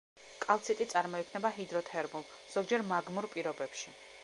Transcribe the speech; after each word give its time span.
კალციტი 0.45 0.87
წარმოიქმნება 0.93 1.51
ჰიდროთერმულ, 1.59 2.27
ზოგჯერ 2.57 2.87
მაგმურ 2.95 3.31
პირობებში. 3.37 3.97